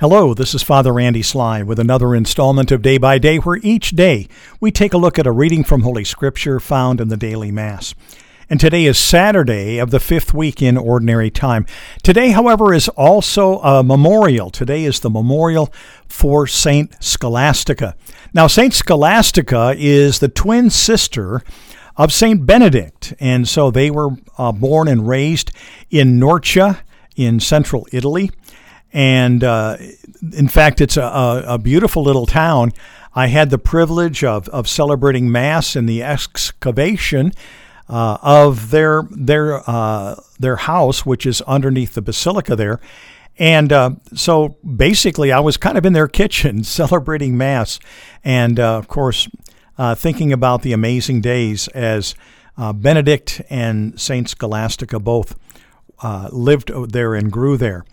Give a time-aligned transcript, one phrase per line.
[0.00, 3.90] Hello, this is Father Andy Sly with another installment of Day by Day, where each
[3.90, 4.26] day
[4.58, 7.94] we take a look at a reading from Holy Scripture found in the daily Mass.
[8.50, 11.64] And today is Saturday of the fifth week in Ordinary Time.
[12.02, 14.50] Today, however, is also a memorial.
[14.50, 15.72] Today is the memorial
[16.08, 17.94] for Saint Scholastica.
[18.32, 21.40] Now, Saint Scholastica is the twin sister
[21.96, 25.52] of Saint Benedict, and so they were uh, born and raised
[25.88, 26.80] in Norcia
[27.14, 28.32] in central Italy.
[28.94, 29.76] And uh,
[30.32, 32.72] in fact, it's a, a, beautiful little town.
[33.12, 37.32] I had the privilege of, of celebrating Mass in the excavation
[37.88, 42.80] uh, of their their uh, their house, which is underneath the basilica there.
[43.36, 47.80] And uh, so basically, I was kind of in their kitchen celebrating Mass,
[48.22, 49.28] and uh, of course,
[49.76, 52.14] uh, thinking about the amazing days as
[52.56, 55.36] Benedict and Saint Scholastica both
[56.30, 57.84] lived there and grew there.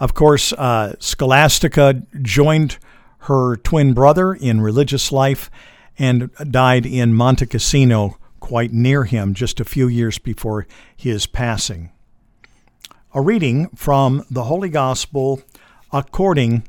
[0.00, 2.78] Of course, uh, Scholastica joined
[3.22, 5.50] her twin brother in religious life
[5.98, 11.90] and died in Monte Cassino, quite near him, just a few years before his passing.
[13.12, 15.42] A reading from the Holy Gospel
[15.92, 16.62] according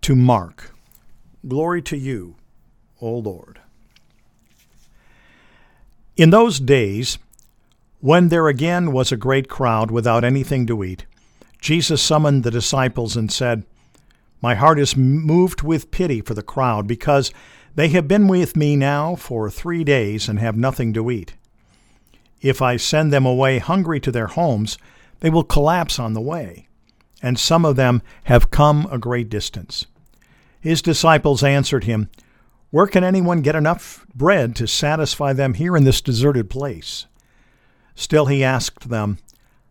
[0.00, 0.72] to Mark.
[1.46, 2.34] Glory to you,
[3.00, 3.60] O Lord.
[6.16, 7.18] In those days,
[8.00, 11.06] when there again was a great crowd without anything to eat,
[11.64, 13.64] Jesus summoned the disciples and said,
[14.42, 17.32] My heart is moved with pity for the crowd, because
[17.74, 21.32] they have been with me now for three days and have nothing to eat.
[22.42, 24.76] If I send them away hungry to their homes,
[25.20, 26.68] they will collapse on the way,
[27.22, 29.86] and some of them have come a great distance.
[30.60, 32.10] His disciples answered him,
[32.72, 37.06] Where can anyone get enough bread to satisfy them here in this deserted place?
[37.94, 39.16] Still he asked them,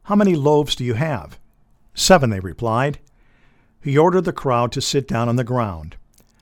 [0.05, 1.38] How many loaves do you have?
[1.94, 2.99] Seven, they replied.
[3.81, 5.97] He ordered the crowd to sit down on the ground.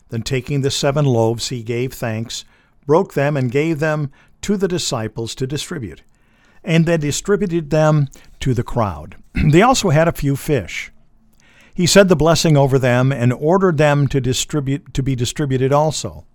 [0.10, 2.46] Then, taking the seven loaves, he gave thanks,
[2.86, 6.04] broke them, and gave them to the disciples to distribute.
[6.64, 8.10] And they distributed them
[8.42, 9.16] to the crowd.
[9.52, 10.92] they also had a few fish.
[11.74, 16.26] He said the blessing over them and ordered them to distribute to be distributed also.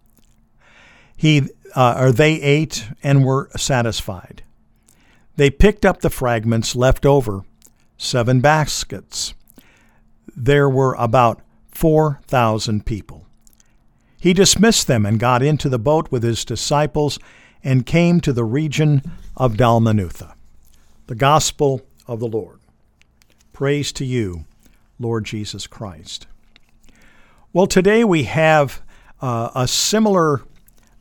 [1.16, 4.42] He uh, or they ate and were satisfied.
[5.36, 7.44] They picked up the fragments left over
[7.96, 9.34] seven baskets.
[10.36, 11.40] There were about
[11.70, 13.26] 4,000 people.
[14.20, 17.18] He dismissed them and got into the boat with his disciples
[17.62, 19.02] and came to the region
[19.36, 20.34] of Dalmanutha.
[21.06, 22.60] The Gospel of the Lord.
[23.52, 24.44] Praise to you,
[24.98, 26.26] Lord Jesus Christ.
[27.52, 28.82] Well, today we have
[29.20, 30.42] uh, a similar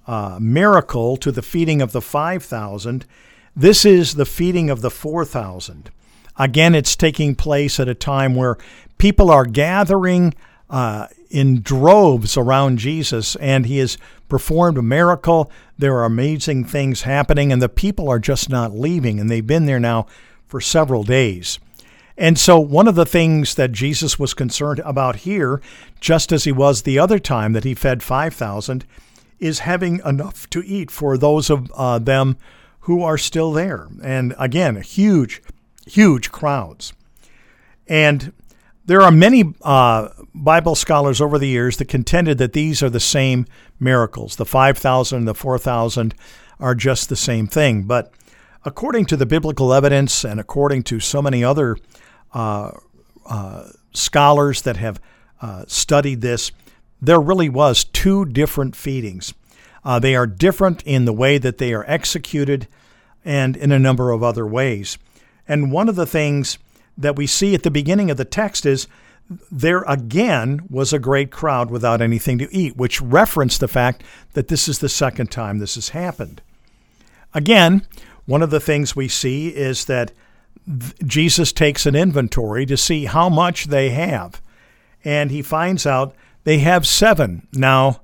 [0.08, 3.06] uh, miracle to the feeding of the 5,000.
[3.56, 5.90] This is the feeding of the 4,000.
[6.38, 8.57] Again, it's taking place at a time where
[8.97, 10.34] people are gathering
[10.69, 13.97] uh, in droves around Jesus, and he has
[14.28, 15.51] performed a miracle.
[15.78, 19.66] There are amazing things happening, and the people are just not leaving, and they've been
[19.66, 20.07] there now
[20.47, 21.59] for several days.
[22.18, 25.62] And so, one of the things that Jesus was concerned about here,
[26.00, 28.85] just as he was the other time that he fed 5,000,
[29.40, 32.38] is having enough to eat for those of uh, them
[32.81, 33.88] who are still there.
[34.02, 35.41] And again, a huge
[35.85, 36.94] huge crowds.
[37.88, 38.34] And
[38.85, 43.00] there are many uh, Bible scholars over the years that contended that these are the
[43.00, 43.46] same
[43.79, 44.35] miracles.
[44.35, 46.13] The 5,000 and the 4,000
[46.59, 47.84] are just the same thing.
[47.84, 48.13] But
[48.63, 51.78] according to the biblical evidence and according to so many other
[52.34, 52.72] uh,
[53.25, 55.00] uh, scholars that have
[55.41, 56.52] uh, studied this,
[57.02, 59.34] there really was two different feedings.
[59.84, 62.67] Uh, they are different in the way that they are executed
[63.23, 64.97] and in a number of other ways.
[65.48, 66.58] And one of the things
[66.98, 68.88] that we see at the beginning of the text is
[69.52, 74.48] there again was a great crowd without anything to eat, which referenced the fact that
[74.48, 76.42] this is the second time this has happened.
[77.34, 77.86] Again,
[78.26, 80.12] one of the things we see is that
[81.06, 84.42] Jesus takes an inventory to see how much they have.
[85.04, 87.48] And he finds out they have seven.
[87.53, 88.02] Now,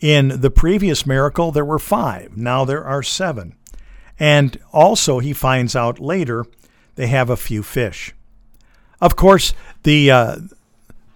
[0.00, 2.36] in the previous miracle, there were five.
[2.36, 3.54] Now there are seven.
[4.18, 6.44] And also, he finds out later
[6.94, 8.14] they have a few fish.
[9.00, 10.36] Of course, the uh,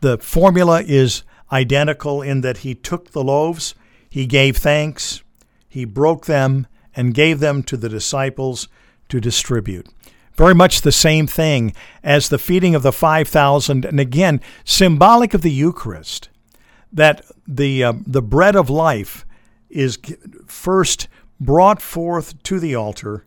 [0.00, 1.23] the formula is
[1.53, 3.75] identical in that he took the loaves,
[4.09, 5.23] he gave thanks,
[5.69, 6.67] he broke them,
[6.97, 8.69] and gave them to the disciples
[9.09, 9.88] to distribute.
[10.37, 15.43] Very much the same thing as the feeding of the 5,000, and again, symbolic of
[15.43, 16.29] the Eucharist,
[16.93, 19.25] that the, uh, the bread of life
[19.70, 19.99] is
[20.47, 21.09] first
[21.41, 23.27] brought forth to the altar.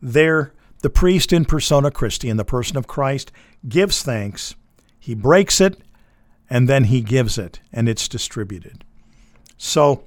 [0.00, 0.52] There,
[0.82, 3.32] the priest in persona Christi, in the person of Christ,
[3.68, 4.54] gives thanks.
[4.98, 5.80] He breaks it,
[6.50, 8.84] and then he gives it, and it's distributed.
[9.56, 10.04] So,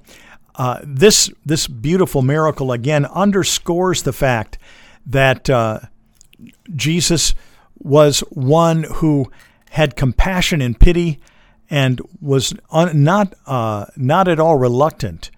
[0.56, 4.58] uh, this this beautiful miracle again underscores the fact
[5.06, 5.80] that uh,
[6.74, 7.34] Jesus
[7.78, 9.30] was one who
[9.70, 11.20] had compassion and pity,
[11.68, 15.30] and was un- not uh, not at all reluctant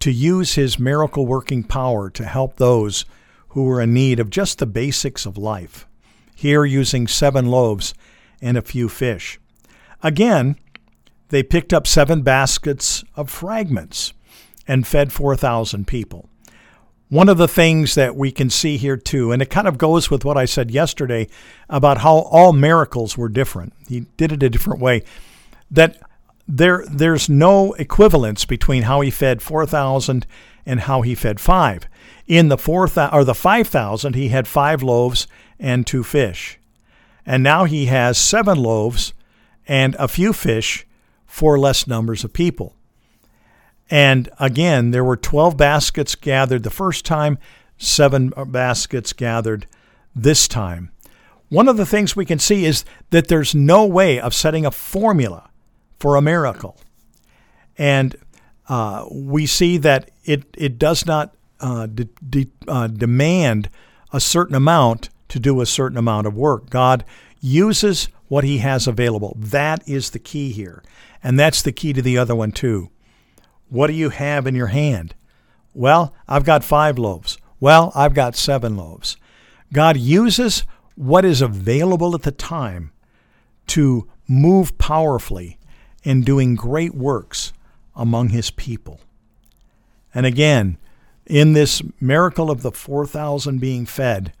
[0.00, 3.04] to use his miracle working power to help those
[3.54, 5.86] who were in need of just the basics of life.
[6.34, 7.94] Here, using seven loaves
[8.42, 9.38] and a few fish.
[10.02, 10.56] Again,
[11.28, 14.12] they picked up seven baskets of fragments
[14.66, 16.28] and fed 4,000 people.
[17.08, 20.10] One of the things that we can see here too, and it kind of goes
[20.10, 21.28] with what I said yesterday
[21.68, 23.72] about how all miracles were different.
[23.88, 25.04] He did it a different way.
[25.70, 25.98] That
[26.46, 30.26] there there's no equivalence between how he fed 4,000
[30.66, 31.88] and how he fed 5.
[32.26, 35.26] In the 4 or the 5,000 he had 5 loaves
[35.58, 36.58] and 2 fish.
[37.26, 39.14] And now he has 7 loaves
[39.66, 40.86] and a few fish
[41.26, 42.76] for less numbers of people.
[43.90, 47.38] And again, there were 12 baskets gathered the first time,
[47.76, 49.66] seven baskets gathered
[50.14, 50.90] this time.
[51.48, 54.70] One of the things we can see is that there's no way of setting a
[54.70, 55.50] formula
[56.04, 56.76] for a miracle.
[57.78, 58.14] And
[58.68, 63.70] uh, we see that it, it does not uh, de- de- uh, demand
[64.12, 66.68] a certain amount to do a certain amount of work.
[66.68, 67.06] God
[67.40, 69.34] uses what he has available.
[69.38, 70.82] That is the key here.
[71.22, 72.90] And that's the key to the other one, too.
[73.70, 75.14] What do you have in your hand?
[75.72, 77.38] Well, I've got five loaves.
[77.60, 79.16] Well, I've got seven loaves.
[79.72, 80.64] God uses
[80.96, 82.92] what is available at the time
[83.68, 85.58] to move powerfully
[86.04, 87.52] in doing great works
[87.96, 89.00] among his people.
[90.14, 90.78] And again,
[91.26, 94.32] in this miracle of the 4,000 being fed,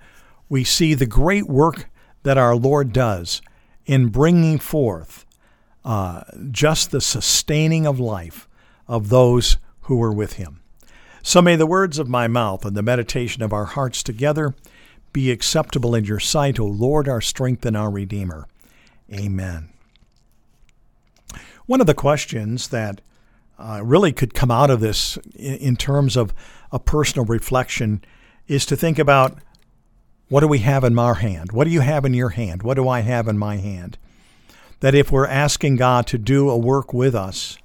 [0.48, 1.90] we see the great work
[2.22, 3.42] that our Lord does
[3.86, 5.26] in bringing forth
[5.84, 8.48] uh, just the sustaining of life
[8.86, 10.60] of those who were with him.
[11.22, 14.54] So may the words of my mouth and the meditation of our hearts together
[15.12, 18.46] be acceptable in your sight, O Lord, our strength and our Redeemer.
[19.12, 19.73] Amen.
[21.66, 23.00] One of the questions that
[23.58, 26.34] uh, really could come out of this in, in terms of
[26.70, 28.04] a personal reflection
[28.46, 29.38] is to think about
[30.28, 31.52] what do we have in our hand?
[31.52, 32.62] What do you have in your hand?
[32.62, 33.98] What do I have in my hand?
[34.80, 37.56] That if we're asking God to do a work with us,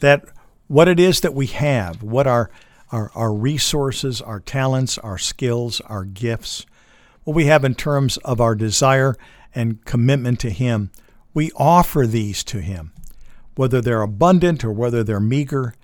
[0.00, 0.24] that
[0.66, 2.50] what it is that we have, what our,
[2.90, 6.64] our, our resources, our talents, our skills, our gifts,
[7.24, 9.14] what we have in terms of our desire
[9.54, 10.90] and commitment to Him,
[11.34, 12.92] we offer these to Him.
[13.56, 15.74] Whether they're abundant or whether they're meager,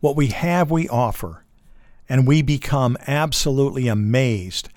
[0.00, 1.44] what we have, we offer.
[2.08, 4.68] And we become absolutely amazed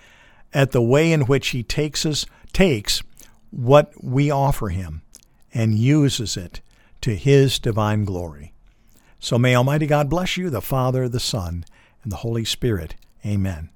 [0.54, 3.04] at the way in which He takes us, takes
[3.52, 5.04] what we offer Him
[5.54, 6.62] and uses it
[7.02, 8.54] to His divine glory.
[9.20, 11.66] So may Almighty God bless you, the Father, the Son,
[12.04, 12.96] and the Holy Spirit.
[13.26, 13.70] Amen.